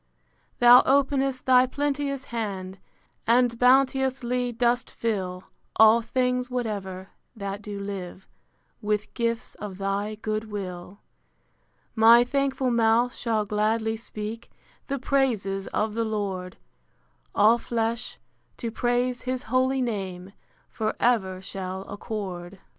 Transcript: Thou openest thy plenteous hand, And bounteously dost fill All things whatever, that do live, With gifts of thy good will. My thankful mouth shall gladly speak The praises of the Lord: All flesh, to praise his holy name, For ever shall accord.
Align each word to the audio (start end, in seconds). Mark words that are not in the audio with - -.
Thou 0.57 0.81
openest 0.87 1.45
thy 1.45 1.67
plenteous 1.67 2.25
hand, 2.33 2.79
And 3.27 3.59
bounteously 3.59 4.51
dost 4.51 4.89
fill 4.89 5.43
All 5.75 6.01
things 6.01 6.49
whatever, 6.49 7.09
that 7.35 7.61
do 7.61 7.79
live, 7.79 8.27
With 8.81 9.13
gifts 9.13 9.53
of 9.53 9.77
thy 9.77 10.15
good 10.15 10.49
will. 10.49 11.01
My 11.93 12.23
thankful 12.23 12.71
mouth 12.71 13.13
shall 13.13 13.45
gladly 13.45 13.95
speak 13.95 14.49
The 14.87 14.97
praises 14.97 15.67
of 15.67 15.93
the 15.93 16.03
Lord: 16.05 16.57
All 17.35 17.59
flesh, 17.59 18.17
to 18.57 18.71
praise 18.71 19.21
his 19.29 19.43
holy 19.53 19.83
name, 19.83 20.33
For 20.67 20.95
ever 20.99 21.43
shall 21.43 21.81
accord. 21.87 22.59